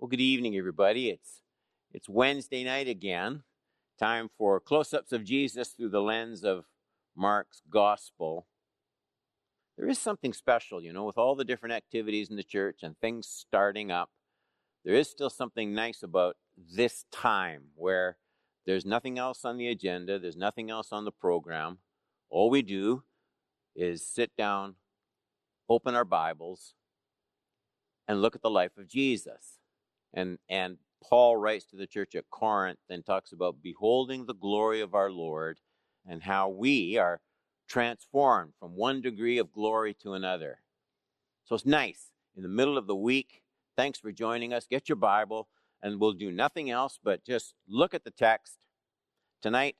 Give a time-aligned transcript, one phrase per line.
[0.00, 1.10] Well, good evening, everybody.
[1.10, 1.42] It's
[1.92, 3.42] it's Wednesday night again.
[3.98, 6.64] Time for close-ups of Jesus through the lens of
[7.14, 8.46] Mark's gospel.
[9.76, 12.96] There is something special, you know, with all the different activities in the church and
[12.96, 14.08] things starting up.
[14.86, 18.16] There is still something nice about this time where
[18.64, 21.76] there's nothing else on the agenda, there's nothing else on the program.
[22.30, 23.02] All we do
[23.76, 24.76] is sit down,
[25.68, 26.72] open our Bibles,
[28.08, 29.59] and look at the life of Jesus.
[30.14, 34.80] And, and Paul writes to the church at Corinth and talks about beholding the glory
[34.80, 35.58] of our Lord
[36.06, 37.20] and how we are
[37.68, 40.58] transformed from one degree of glory to another.
[41.44, 42.12] So it's nice.
[42.36, 43.42] In the middle of the week,
[43.76, 44.66] thanks for joining us.
[44.66, 45.48] Get your Bible,
[45.82, 48.66] and we'll do nothing else but just look at the text.
[49.42, 49.76] Tonight,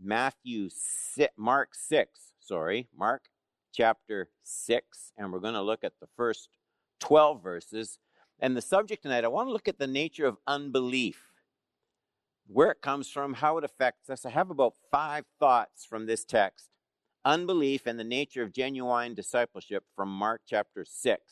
[0.00, 3.22] Matthew, 6, Mark 6, sorry, Mark
[3.72, 6.48] chapter 6, and we're going to look at the first
[7.00, 7.98] 12 verses
[8.42, 11.28] and the subject tonight, I want to look at the nature of unbelief,
[12.48, 14.26] where it comes from, how it affects us.
[14.26, 16.68] I have about five thoughts from this text
[17.24, 21.22] unbelief and the nature of genuine discipleship from Mark chapter 6.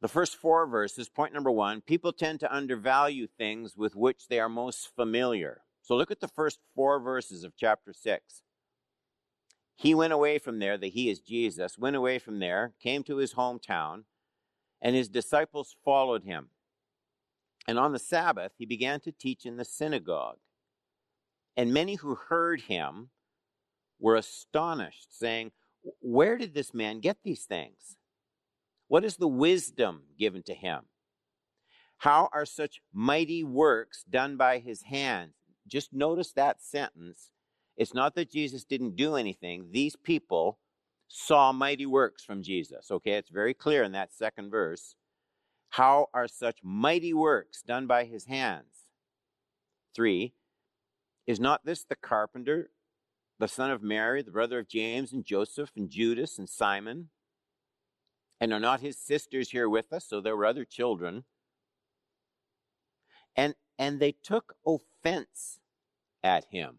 [0.00, 4.38] The first four verses, point number one people tend to undervalue things with which they
[4.38, 5.62] are most familiar.
[5.82, 8.42] So look at the first four verses of chapter 6.
[9.74, 13.16] He went away from there, that he is Jesus, went away from there, came to
[13.16, 14.04] his hometown
[14.80, 16.48] and his disciples followed him.
[17.68, 20.38] And on the Sabbath, he began to teach in the synagogue.
[21.56, 23.10] And many who heard him
[23.98, 25.52] were astonished, saying,
[26.00, 27.96] Where did this man get these things?
[28.88, 30.82] What is the wisdom given to him?
[31.98, 35.32] How are such mighty works done by his hands?
[35.66, 37.30] Just notice that sentence.
[37.76, 39.68] It's not that Jesus didn't do anything.
[39.72, 40.58] These people
[41.08, 42.90] saw mighty works from Jesus.
[42.90, 44.94] Okay, it's very clear in that second verse.
[45.70, 48.88] How are such mighty works done by his hands?
[49.94, 50.34] Three,
[51.26, 52.70] is not this the carpenter,
[53.38, 57.08] the son of Mary, the brother of James and Joseph and Judas and Simon?
[58.40, 60.06] And are not his sisters here with us?
[60.06, 61.24] So there were other children.
[63.34, 65.58] And, and they took offense
[66.22, 66.76] at him.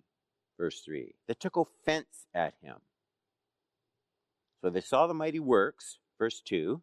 [0.58, 1.16] Verse 3.
[1.28, 2.78] They took offense at him.
[4.62, 6.82] So they saw the mighty works, verse 2,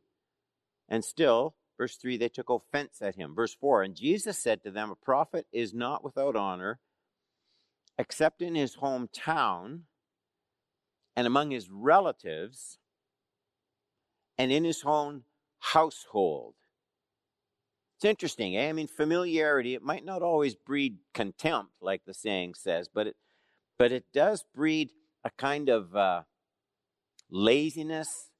[0.88, 3.34] and still, verse 3, they took offense at him.
[3.34, 6.80] Verse 4, and Jesus said to them, A prophet is not without honor
[7.98, 9.80] except in his hometown
[11.16, 12.78] and among his relatives
[14.36, 15.22] and in his own
[15.60, 16.54] household.
[17.96, 18.68] It's interesting, eh?
[18.68, 23.16] I mean, familiarity, it might not always breed contempt, like the saying says, but it,
[23.78, 24.90] but it does breed
[25.24, 26.22] a kind of uh,
[27.30, 28.30] laziness,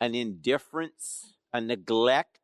[0.00, 2.38] an indifference, a neglect.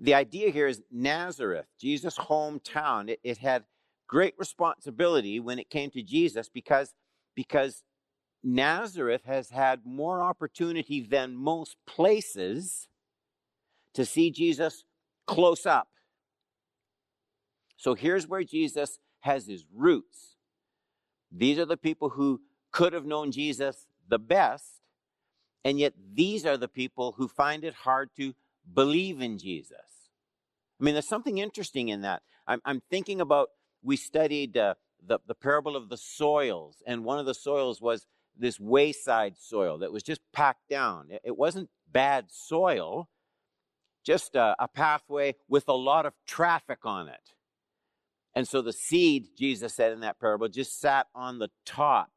[0.00, 3.08] The idea here is Nazareth, Jesus' hometown.
[3.08, 3.64] It, it had
[4.08, 6.92] great responsibility when it came to Jesus because,
[7.34, 7.82] because
[8.42, 12.88] Nazareth has had more opportunity than most places
[13.94, 14.84] to see Jesus
[15.26, 15.88] close up.
[17.76, 20.36] So here's where Jesus has his roots.
[21.32, 22.40] These are the people who
[22.74, 24.80] could have known Jesus the best,
[25.64, 28.34] and yet these are the people who find it hard to
[28.74, 30.10] believe in Jesus.
[30.80, 32.22] I mean, there's something interesting in that.
[32.48, 34.74] I'm, I'm thinking about, we studied uh,
[35.06, 39.78] the, the parable of the soils, and one of the soils was this wayside soil
[39.78, 41.06] that was just packed down.
[41.10, 43.08] It, it wasn't bad soil,
[44.04, 47.34] just a, a pathway with a lot of traffic on it.
[48.34, 52.10] And so the seed, Jesus said in that parable, just sat on the top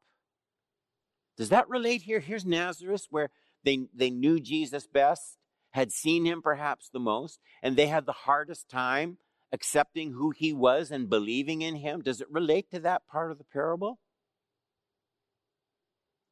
[1.38, 2.20] does that relate here?
[2.20, 3.30] Here's Nazareth, where
[3.64, 5.38] they, they knew Jesus best,
[5.70, 9.18] had seen him perhaps the most, and they had the hardest time
[9.52, 12.02] accepting who he was and believing in him.
[12.02, 13.98] Does it relate to that part of the parable?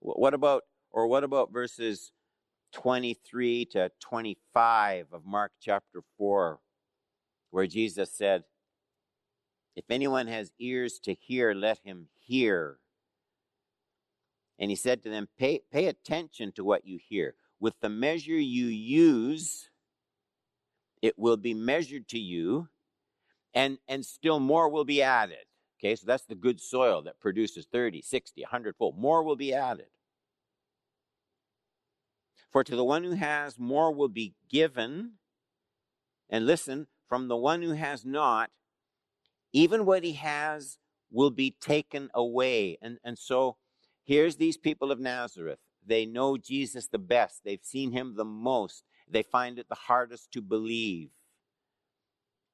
[0.00, 2.10] What about, or what about verses
[2.72, 6.58] 23 to 25 of Mark chapter 4,
[7.50, 8.42] where Jesus said,
[9.74, 12.78] If anyone has ears to hear, let him hear.
[14.58, 17.34] And he said to them, pay, pay attention to what you hear.
[17.60, 19.70] With the measure you use,
[21.02, 22.68] it will be measured to you,
[23.54, 25.44] and, and still more will be added.
[25.78, 28.98] Okay, so that's the good soil that produces 30, 60, 100 fold.
[28.98, 29.86] More will be added.
[32.50, 35.12] For to the one who has, more will be given.
[36.30, 38.50] And listen, from the one who has not,
[39.52, 40.78] even what he has
[41.10, 42.78] will be taken away.
[42.80, 43.56] And, and so
[44.06, 45.58] Here's these people of Nazareth.
[45.84, 47.42] They know Jesus the best.
[47.44, 48.84] They've seen him the most.
[49.08, 51.10] they find it the hardest to believe.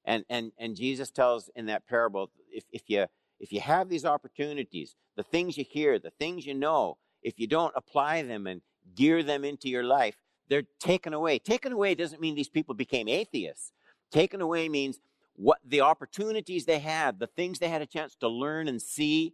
[0.05, 3.07] And, and, and Jesus tells in that parable if, if, you,
[3.39, 7.47] if you have these opportunities, the things you hear, the things you know, if you
[7.47, 8.61] don't apply them and
[8.95, 10.17] gear them into your life,
[10.49, 11.39] they're taken away.
[11.39, 13.73] Taken away doesn't mean these people became atheists.
[14.11, 15.01] Taken away means
[15.35, 19.33] what the opportunities they had, the things they had a chance to learn and see,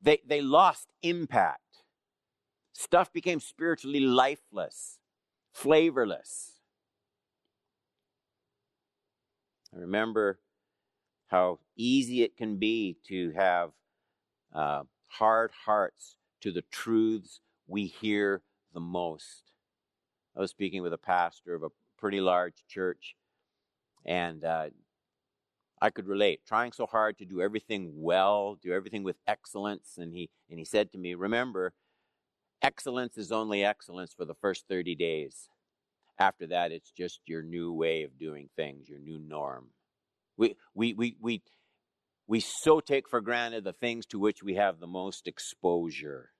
[0.00, 1.60] they, they lost impact.
[2.72, 4.98] Stuff became spiritually lifeless,
[5.52, 6.60] flavorless.
[9.74, 10.40] I remember
[11.28, 13.70] how easy it can be to have
[14.54, 19.52] uh, hard hearts to the truths we hear the most.
[20.36, 23.16] I was speaking with a pastor of a pretty large church,
[24.04, 24.66] and uh,
[25.80, 26.40] I could relate.
[26.46, 30.64] Trying so hard to do everything well, do everything with excellence, and he and he
[30.64, 31.74] said to me, "Remember,
[32.62, 35.48] excellence is only excellence for the first thirty days.
[36.18, 39.70] After that, it's just your new way of doing things, your new norm.
[40.36, 41.42] We we we we
[42.26, 46.32] we so take for granted the things to which we have the most exposure."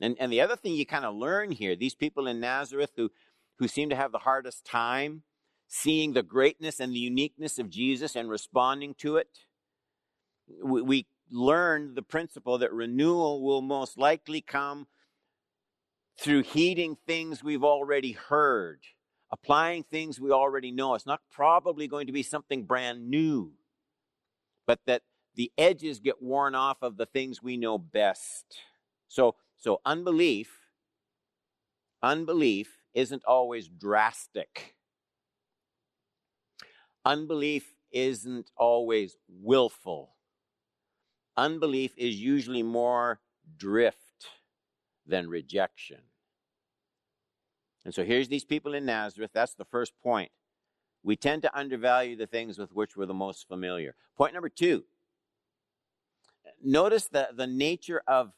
[0.00, 3.10] And, and the other thing you kind of learn here, these people in Nazareth who,
[3.58, 5.24] who seem to have the hardest time
[5.70, 9.28] seeing the greatness and the uniqueness of Jesus and responding to it,
[10.62, 14.88] we, we learn the principle that renewal will most likely come
[16.18, 18.80] through heeding things we've already heard,
[19.30, 20.94] applying things we already know.
[20.94, 23.52] It's not probably going to be something brand new,
[24.66, 25.02] but that
[25.36, 28.44] the edges get worn off of the things we know best.
[29.06, 30.50] So so unbelief,
[32.02, 34.74] unbelief isn't always drastic.
[37.10, 40.14] Unbelief isn't always willful.
[41.36, 43.18] Unbelief is usually more
[43.56, 44.28] drift
[45.04, 46.02] than rejection.
[47.84, 49.32] And so here's these people in Nazareth.
[49.34, 50.30] That's the first point.
[51.02, 53.96] We tend to undervalue the things with which we're the most familiar.
[54.16, 54.84] Point number two
[56.62, 58.30] notice the, the nature of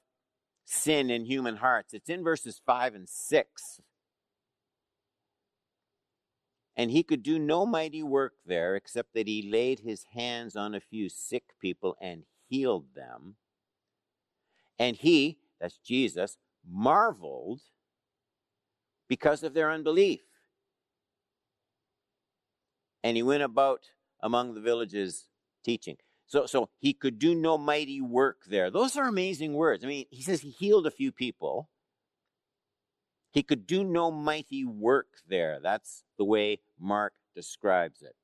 [0.65, 1.93] sin in human hearts.
[1.93, 3.81] It's in verses 5 and 6.
[6.77, 10.75] And he could do no mighty work there except that he laid his hands on
[10.75, 13.37] a few sick people and healed them.
[14.79, 16.39] And he, that's Jesus,
[16.69, 17.61] marveled
[19.09, 20.21] because of their unbelief.
[23.05, 23.81] And he went about
[24.21, 25.29] among the villages
[25.65, 25.97] teaching.
[26.27, 28.71] So, so he could do no mighty work there.
[28.71, 29.85] Those are amazing words.
[29.85, 31.69] I mean, he says he healed a few people.
[33.33, 35.59] He could do no mighty work there.
[35.63, 38.15] That's the way Mark describes it.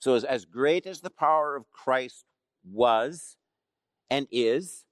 [0.00, 2.24] So, as, as great as the power of Christ
[2.64, 3.36] was
[4.10, 4.84] and is,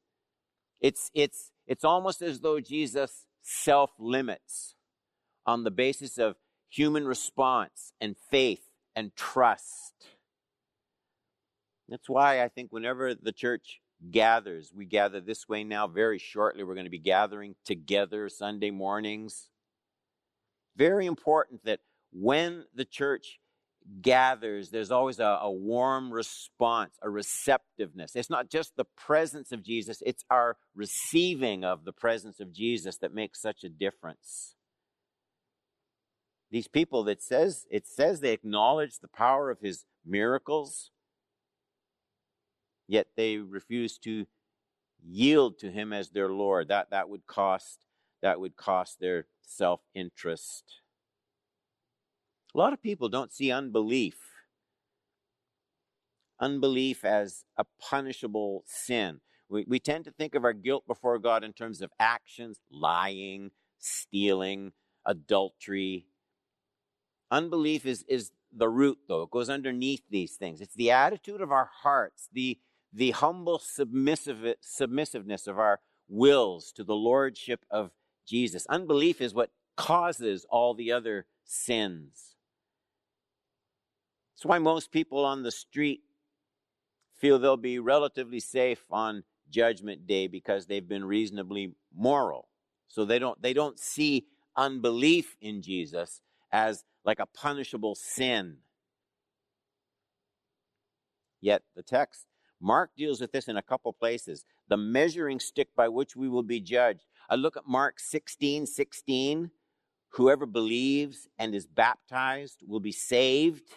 [0.81, 4.75] it's, it's, it's almost as though Jesus self limits
[5.45, 6.37] on the basis of
[6.69, 9.95] human response and faith and trust.
[11.89, 13.81] That's why I think whenever the church
[14.11, 15.87] gathers, we gather this way now.
[15.87, 19.49] Very shortly, we're going to be gathering together Sunday mornings.
[20.77, 21.81] Very important that
[22.13, 23.39] when the church
[24.03, 28.15] gathers, there's always a, a, warm response, a receptiveness.
[28.15, 32.99] It's not just the presence of Jesus, it's our receiving of the presence of Jesus
[32.99, 34.55] that makes such a difference.
[36.51, 40.91] These people that says it says they acknowledge the power of his miracles,
[42.89, 44.27] yet they refuse to
[45.05, 46.69] yield to him as their Lord.
[46.69, 47.79] That, that would cost
[48.21, 50.65] that would cost their self-interest.
[52.53, 54.17] A lot of people don't see unbelief
[56.41, 59.21] unbelief as a punishable sin.
[59.49, 63.51] We, we tend to think of our guilt before God in terms of actions, lying,
[63.79, 64.73] stealing,
[65.07, 66.07] adultery.
[67.31, 69.23] Unbelief is, is the root, though.
[69.23, 70.61] It goes underneath these things.
[70.61, 72.59] It's the attitude of our hearts, the,
[72.93, 77.91] the humble submissive, submissiveness of our wills to the lordship of
[78.27, 78.67] Jesus.
[78.69, 82.37] Unbelief is what causes all the other sins.
[84.35, 86.01] That's why most people on the street
[87.17, 92.49] feel they'll be relatively safe on judgment day because they've been reasonably moral.
[92.89, 94.27] So they don't they don't see
[94.57, 96.21] unbelief in Jesus
[96.53, 98.59] as like a punishable sin.
[101.41, 102.27] Yet the text
[102.61, 104.45] Mark deals with this in a couple places.
[104.69, 107.05] The measuring stick by which we will be judged.
[107.31, 109.51] I look at Mark 16 16.
[110.11, 113.71] Whoever believes and is baptized will be saved.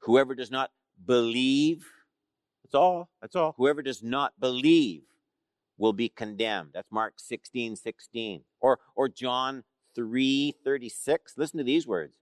[0.00, 0.70] Whoever does not
[1.06, 1.86] believe,
[2.64, 3.54] that's all, that's all.
[3.56, 5.02] Whoever does not believe
[5.76, 6.70] will be condemned.
[6.74, 8.42] That's Mark 16 16.
[8.60, 9.64] Or, or John
[9.96, 11.36] 3:36.
[11.36, 12.14] Listen to these words.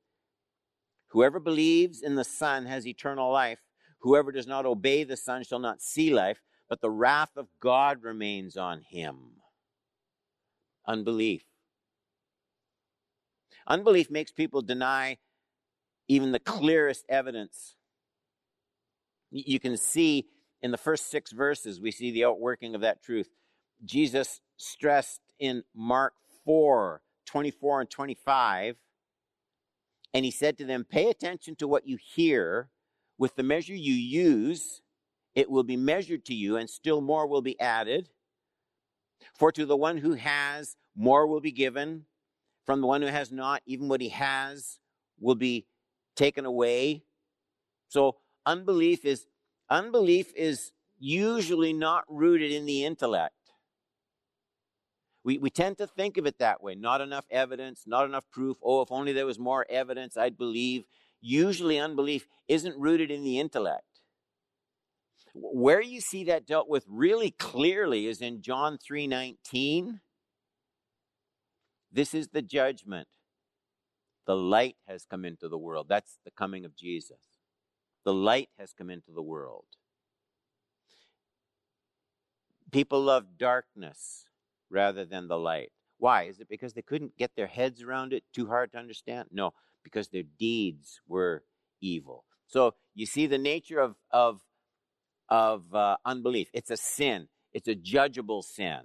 [1.08, 3.60] Whoever believes in the Son has eternal life.
[4.06, 8.04] Whoever does not obey the Son shall not see life, but the wrath of God
[8.04, 9.16] remains on him.
[10.86, 11.42] Unbelief.
[13.66, 15.18] Unbelief makes people deny
[16.06, 17.74] even the clearest evidence.
[19.32, 20.28] You can see
[20.62, 23.28] in the first six verses, we see the outworking of that truth.
[23.84, 28.76] Jesus stressed in Mark 4 24 and 25,
[30.14, 32.70] and he said to them, Pay attention to what you hear.
[33.18, 34.82] With the measure you use,
[35.34, 38.08] it will be measured to you, and still more will be added.
[39.34, 42.04] For to the one who has, more will be given.
[42.64, 44.78] From the one who has not, even what he has
[45.20, 45.66] will be
[46.16, 47.04] taken away.
[47.88, 49.26] So unbelief is
[49.70, 53.34] unbelief is usually not rooted in the intellect.
[55.24, 56.74] We, we tend to think of it that way.
[56.74, 58.56] Not enough evidence, not enough proof.
[58.62, 60.84] Oh, if only there was more evidence, I'd believe.
[61.20, 63.82] Usually unbelief isn't rooted in the intellect.
[65.34, 70.00] Where you see that dealt with really clearly is in John 3:19.
[71.92, 73.08] This is the judgment.
[74.26, 75.88] The light has come into the world.
[75.88, 77.20] That's the coming of Jesus.
[78.04, 79.66] The light has come into the world.
[82.72, 84.24] People love darkness
[84.68, 85.72] rather than the light.
[85.98, 86.24] Why?
[86.24, 88.24] Is it because they couldn't get their heads around it?
[88.32, 89.28] Too hard to understand?
[89.30, 89.52] No,
[89.86, 91.44] because their deeds were
[91.80, 92.24] evil.
[92.48, 94.40] So you see the nature of, of,
[95.28, 96.48] of uh, unbelief.
[96.52, 98.80] It's a sin, it's a judgeable sin.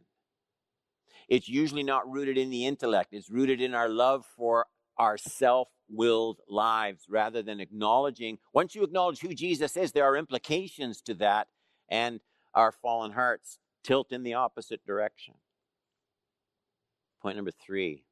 [1.27, 4.67] It's usually not rooted in the intellect, it's rooted in our love for
[4.97, 8.37] our self willed lives rather than acknowledging.
[8.53, 11.47] Once you acknowledge who Jesus is, there are implications to that,
[11.89, 12.19] and
[12.53, 15.33] our fallen hearts tilt in the opposite direction.
[17.21, 18.03] Point number three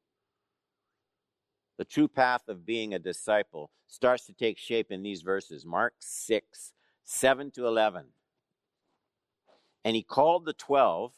[1.80, 5.94] the true path of being a disciple starts to take shape in these verses Mark
[5.98, 8.04] 6, 7 to 11.
[9.82, 11.14] And he called the twelve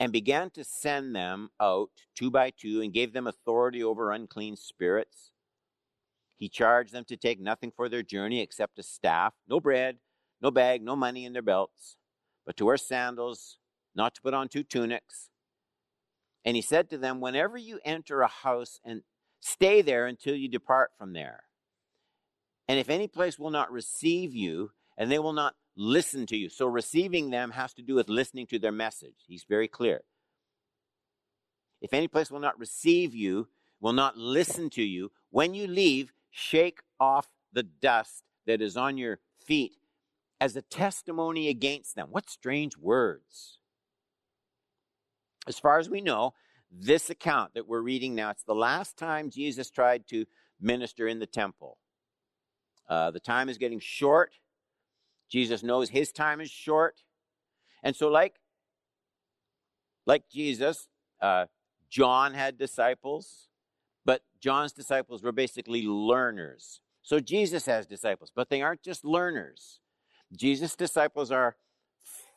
[0.00, 4.56] and began to send them out two by two and gave them authority over unclean
[4.56, 5.30] spirits.
[6.36, 9.98] He charged them to take nothing for their journey except a staff, no bread,
[10.42, 11.96] no bag, no money in their belts,
[12.44, 13.58] but to wear sandals,
[13.94, 15.30] not to put on two tunics.
[16.46, 19.02] And he said to them, Whenever you enter a house, and
[19.40, 21.42] stay there until you depart from there.
[22.68, 26.48] And if any place will not receive you, and they will not listen to you.
[26.48, 29.24] So receiving them has to do with listening to their message.
[29.26, 30.02] He's very clear.
[31.82, 33.48] If any place will not receive you,
[33.80, 38.96] will not listen to you, when you leave, shake off the dust that is on
[38.96, 39.72] your feet
[40.40, 42.08] as a testimony against them.
[42.10, 43.58] What strange words.
[45.46, 46.34] As far as we know,
[46.70, 50.26] this account that we're reading now, it's the last time Jesus tried to
[50.60, 51.78] minister in the temple.
[52.88, 54.34] Uh, the time is getting short.
[55.28, 57.02] Jesus knows his time is short.
[57.82, 58.36] And so, like,
[60.06, 60.88] like Jesus,
[61.20, 61.46] uh,
[61.88, 63.48] John had disciples,
[64.04, 66.80] but John's disciples were basically learners.
[67.02, 69.80] So Jesus has disciples, but they aren't just learners.
[70.36, 71.56] Jesus' disciples are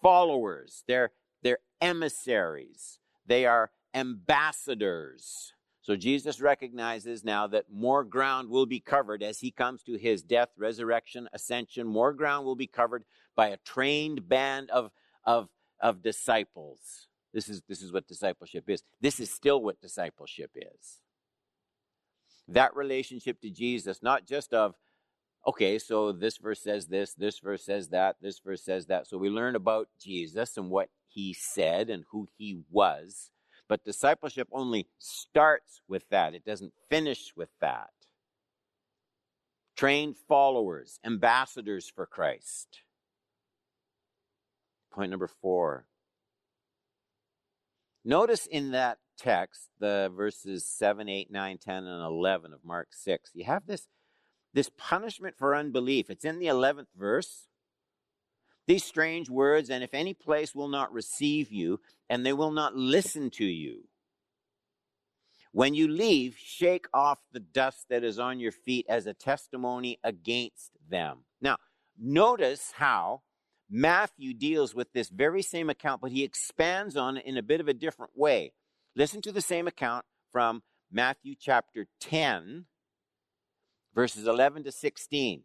[0.02, 0.84] followers.
[0.88, 1.12] They're,
[1.42, 2.99] they're emissaries.
[3.30, 5.54] They are ambassadors.
[5.82, 10.24] So Jesus recognizes now that more ground will be covered as he comes to his
[10.24, 11.88] death, resurrection, ascension.
[11.88, 13.06] More ground will be covered
[13.36, 14.92] by a trained band of,
[15.26, 15.48] of,
[15.80, 17.08] of disciples.
[17.32, 18.84] This is, this is what discipleship is.
[19.00, 21.00] This is still what discipleship is.
[22.48, 24.74] That relationship to Jesus, not just of,
[25.46, 29.06] okay, so this verse says this, this verse says that, this verse says that.
[29.06, 33.32] So we learn about Jesus and what he said and who he was
[33.70, 37.92] but discipleship only starts with that, it doesn't finish with that.
[39.78, 42.82] Trained followers, ambassadors for Christ.
[44.92, 45.86] Point number four.
[48.04, 53.30] Notice in that text, the verses 7, 8, 9, 10, and 11 of Mark 6,
[53.36, 53.88] you have this,
[54.54, 56.10] this punishment for unbelief.
[56.10, 57.49] It's in the 11th verse
[58.70, 62.76] these strange words, and if any place will not receive you, and they will not
[62.76, 63.86] listen to you.
[65.52, 69.98] When you leave, shake off the dust that is on your feet as a testimony
[70.04, 71.26] against them.
[71.42, 71.58] Now,
[72.00, 73.24] notice how
[73.72, 77.62] Matthew deals with this very same account, but he expands on it in a bit
[77.62, 78.54] of a different way.
[78.96, 80.62] Listen to the same account from
[80.92, 82.66] Matthew chapter 10,
[83.96, 85.42] verses 11 to 16.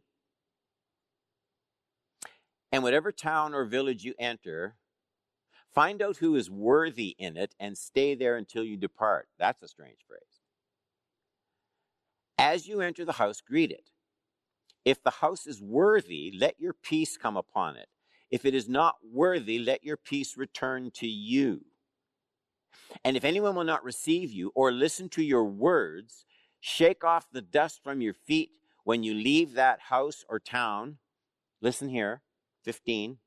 [2.74, 4.76] And whatever town or village you enter,
[5.74, 9.28] Find out who is worthy in it and stay there until you depart.
[9.38, 10.20] That's a strange phrase.
[12.38, 13.90] As you enter the house, greet it.
[14.84, 17.88] If the house is worthy, let your peace come upon it.
[18.30, 21.64] If it is not worthy, let your peace return to you.
[23.04, 26.24] And if anyone will not receive you or listen to your words,
[26.60, 28.50] shake off the dust from your feet
[28.84, 30.98] when you leave that house or town.
[31.60, 32.22] Listen here,
[32.64, 33.18] 15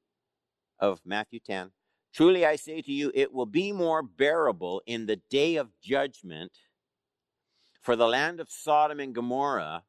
[0.80, 1.72] of Matthew 10.
[2.14, 6.52] Truly I say to you, it will be more bearable in the day of judgment
[7.82, 9.84] for the land of Sodom and Gomorrah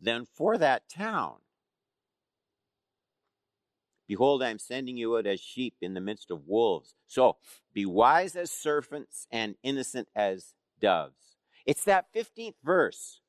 [0.00, 1.36] than for that town.
[4.06, 6.94] Behold, I am sending you out as sheep in the midst of wolves.
[7.06, 7.36] So
[7.72, 11.36] be wise as serpents and innocent as doves.
[11.64, 13.20] It's that 15th verse.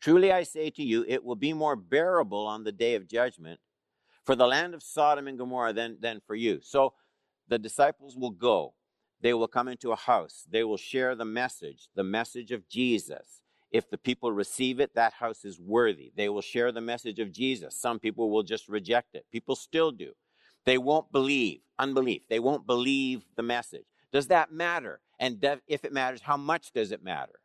[0.00, 3.58] Truly I say to you, it will be more bearable on the day of judgment
[4.26, 6.58] for the land of Sodom and Gomorrah than, than for you.
[6.60, 6.92] So
[7.48, 8.74] the disciples will go.
[9.22, 10.44] They will come into a house.
[10.50, 13.40] They will share the message, the message of Jesus.
[13.70, 16.12] If the people receive it, that house is worthy.
[16.16, 17.80] They will share the message of Jesus.
[17.80, 19.24] Some people will just reject it.
[19.32, 20.12] People still do.
[20.64, 21.60] They won't believe.
[21.78, 22.22] Unbelief.
[22.28, 23.86] They won't believe the message.
[24.12, 25.00] Does that matter?
[25.18, 27.40] And if it matters, how much does it matter?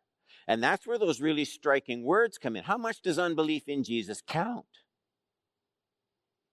[0.48, 2.64] And that's where those really striking words come in.
[2.64, 4.66] How much does unbelief in Jesus count?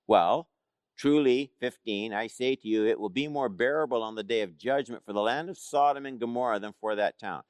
[0.09, 0.49] Well,
[0.97, 4.59] truly, 15, I say to you, it will be more bearable on the day of
[4.59, 7.43] judgment for the land of Sodom and Gomorrah than for that town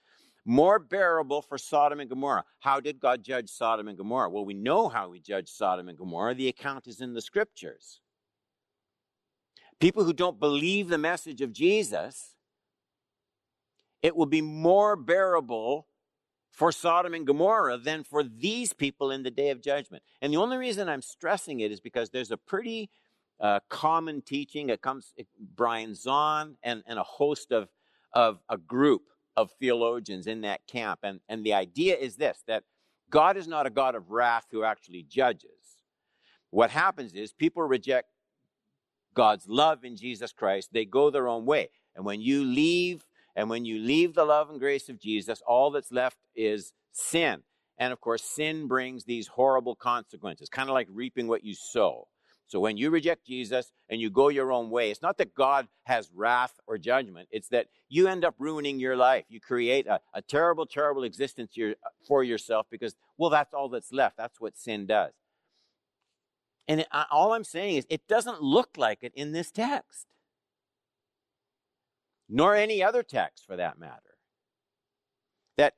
[0.48, 2.44] more bearable for Sodom and Gomorrah.
[2.60, 4.30] How did God judge Sodom and Gomorrah?
[4.30, 6.34] Well, we know how he judged Sodom and Gomorrah.
[6.34, 8.00] The account is in the scriptures.
[9.78, 12.34] People who don't believe the message of Jesus,
[14.02, 15.86] it will be more bearable
[16.58, 20.02] for Sodom and Gomorrah than for these people in the day of judgment.
[20.20, 22.90] And the only reason I'm stressing it is because there's a pretty
[23.40, 24.68] uh, common teaching.
[24.68, 27.68] It comes, it, Brian Zahnd and, and a host of,
[28.12, 29.02] of a group
[29.36, 30.98] of theologians in that camp.
[31.04, 32.64] And, and the idea is this that
[33.08, 35.52] God is not a God of wrath who actually judges.
[36.50, 38.08] What happens is people reject
[39.14, 41.70] God's love in Jesus Christ, they go their own way.
[41.94, 43.04] And when you leave,
[43.38, 47.44] and when you leave the love and grace of Jesus, all that's left is sin.
[47.78, 52.08] And of course, sin brings these horrible consequences, kind of like reaping what you sow.
[52.48, 55.68] So when you reject Jesus and you go your own way, it's not that God
[55.84, 57.28] has wrath or judgment.
[57.30, 59.26] It's that you end up ruining your life.
[59.28, 61.56] You create a, a terrible, terrible existence
[62.08, 64.16] for yourself because, well, that's all that's left.
[64.16, 65.12] That's what sin does.
[66.66, 70.06] And all I'm saying is it doesn't look like it in this text,
[72.28, 74.16] nor any other text for that matter.
[75.56, 75.74] That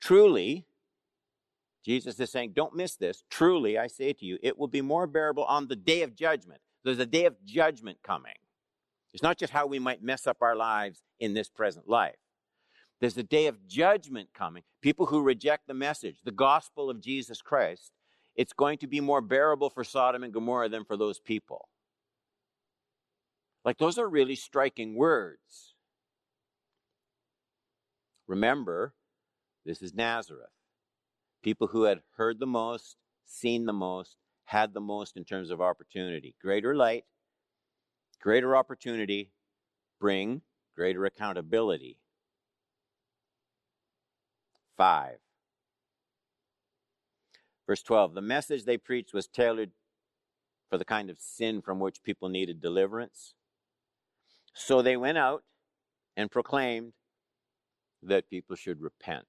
[0.00, 0.66] truly
[1.84, 3.24] Jesus is saying, don't miss this.
[3.28, 6.60] Truly, I say to you, it will be more bearable on the day of judgment.
[6.84, 8.34] There's a day of judgment coming.
[9.12, 12.16] It's not just how we might mess up our lives in this present life.
[13.00, 14.62] There's a day of judgment coming.
[14.80, 17.92] People who reject the message, the gospel of Jesus Christ,
[18.36, 21.68] it's going to be more bearable for Sodom and Gomorrah than for those people.
[23.64, 25.71] Like, those are really striking words.
[28.26, 28.94] Remember,
[29.64, 30.50] this is Nazareth.
[31.42, 35.60] People who had heard the most, seen the most, had the most in terms of
[35.60, 36.34] opportunity.
[36.40, 37.04] Greater light,
[38.20, 39.32] greater opportunity
[40.00, 40.42] bring
[40.74, 41.98] greater accountability.
[44.76, 45.18] Five.
[47.66, 49.70] Verse 12 The message they preached was tailored
[50.68, 53.34] for the kind of sin from which people needed deliverance.
[54.54, 55.44] So they went out
[56.16, 56.92] and proclaimed
[58.02, 59.26] that people should repent.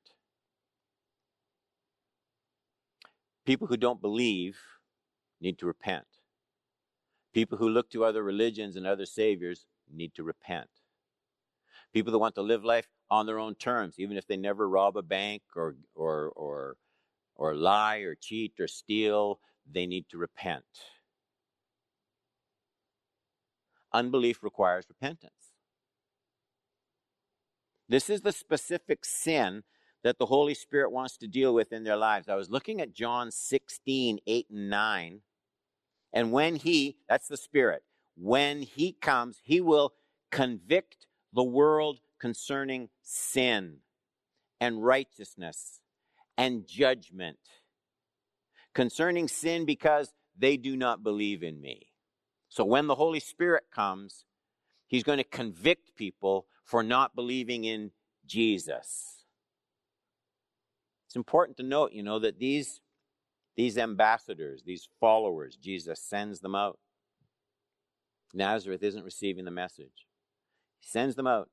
[3.46, 4.58] People who don't believe
[5.42, 6.06] need to repent.
[7.34, 10.70] People who look to other religions and other saviors need to repent.
[11.94, 14.98] People that want to live life on their own terms, even if they never rob
[14.98, 16.78] a bank or, or, or,
[17.36, 20.64] or lie or cheat or steal, they need to repent.
[23.92, 25.53] Unbelief requires repentance.
[27.94, 29.62] This is the specific sin
[30.04, 32.28] that the Holy Spirit wants to deal with in their lives.
[32.28, 35.22] I was looking at John 16, 8 and 9.
[36.12, 37.84] And when He, that's the Spirit,
[38.16, 39.94] when He comes, He will
[40.32, 43.76] convict the world concerning sin
[44.60, 45.80] and righteousness
[46.36, 47.38] and judgment.
[48.74, 51.90] Concerning sin because they do not believe in me.
[52.50, 54.26] So when the Holy Spirit comes,
[54.88, 57.92] He's going to convict people for not believing in
[58.26, 59.26] Jesus.
[61.08, 62.82] It's important to note, you know, that these,
[63.56, 66.80] these ambassadors, these followers, Jesus sends them out.
[68.34, 70.08] Nazareth isn't receiving the message.
[70.80, 71.50] He sends them out.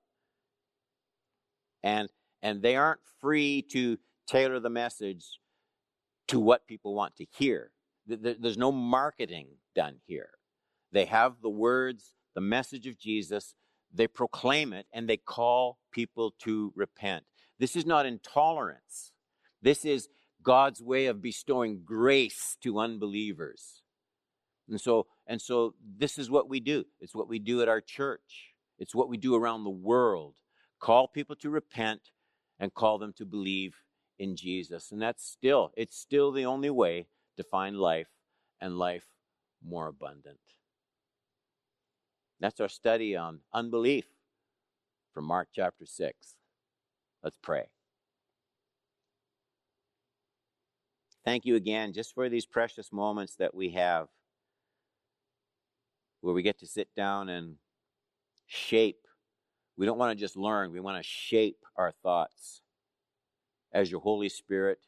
[1.83, 2.09] And
[2.43, 5.25] and they aren't free to tailor the message
[6.29, 7.71] to what people want to hear.
[8.07, 10.31] There's no marketing done here.
[10.93, 13.55] They have the words, the message of Jesus,
[13.93, 17.25] they proclaim it, and they call people to repent.
[17.59, 19.13] This is not intolerance.
[19.63, 20.09] This is
[20.43, 23.83] God's way of bestowing grace to unbelievers.
[24.69, 26.85] And so, and so this is what we do.
[27.01, 28.55] It's what we do at our church.
[28.79, 30.37] It's what we do around the world.
[30.79, 32.11] Call people to repent
[32.59, 33.75] and call them to believe
[34.19, 34.93] in Jesus.
[34.93, 38.09] And that's still, it's still the only way to find life
[38.61, 39.07] and life
[39.63, 40.39] more abundant.
[42.41, 44.07] That's our study on unbelief
[45.13, 46.37] from Mark chapter 6.
[47.23, 47.65] Let's pray.
[51.25, 54.09] Thank you again just for these precious moments that we have
[56.23, 57.57] where we get to sit down and
[58.47, 59.07] shape.
[59.77, 62.63] We don't want to just learn, we want to shape our thoughts
[63.73, 64.79] as your Holy Spirit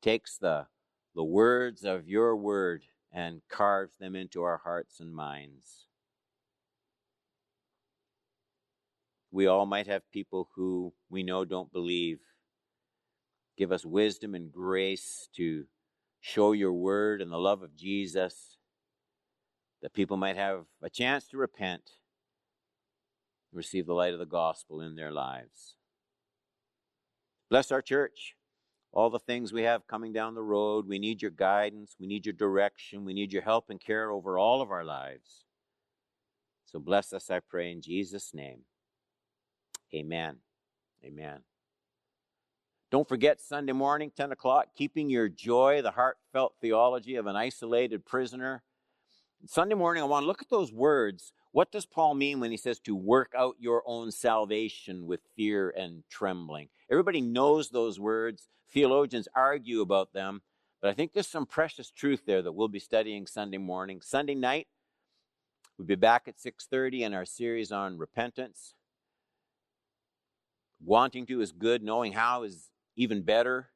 [0.00, 0.66] takes the,
[1.14, 5.85] the words of your word and carves them into our hearts and minds.
[9.36, 12.20] We all might have people who we know don't believe.
[13.58, 15.66] Give us wisdom and grace to
[16.22, 18.56] show your word and the love of Jesus,
[19.82, 21.82] that people might have a chance to repent,
[23.52, 25.76] and receive the light of the gospel in their lives.
[27.50, 28.36] Bless our church.
[28.90, 30.88] All the things we have coming down the road.
[30.88, 31.94] We need your guidance.
[32.00, 33.04] We need your direction.
[33.04, 35.44] We need your help and care over all of our lives.
[36.64, 38.60] So bless us, I pray, in Jesus' name.
[39.96, 40.36] Amen.
[41.04, 41.40] Amen.
[42.90, 48.04] Don't forget Sunday morning, 10 o'clock, keeping your joy, the heartfelt theology of an isolated
[48.06, 48.62] prisoner.
[49.46, 52.58] Sunday morning, I want to look at those words what does Paul mean when he
[52.58, 56.68] says to work out your own salvation with fear and trembling?
[56.90, 58.50] Everybody knows those words.
[58.74, 60.42] Theologians argue about them,
[60.82, 64.02] but I think there's some precious truth there that we'll be studying Sunday morning.
[64.02, 64.66] Sunday night,
[65.78, 68.74] we'll be back at 6:30 in our series on repentance.
[70.84, 73.70] Wanting to is good, knowing how is even better.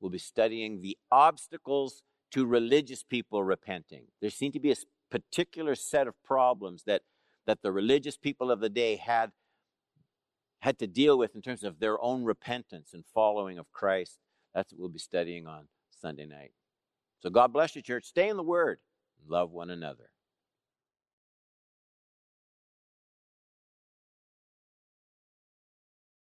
[0.00, 4.06] We'll be studying the obstacles to religious people repenting.
[4.20, 4.76] There seem to be a
[5.10, 7.02] particular set of problems that
[7.46, 9.30] that the religious people of the day had
[10.60, 14.18] had to deal with in terms of their own repentance and following of Christ.
[14.54, 16.52] That's what we'll be studying on Sunday night.
[17.20, 18.04] So God bless you, church.
[18.04, 18.78] Stay in the Word.
[19.28, 20.10] Love one another.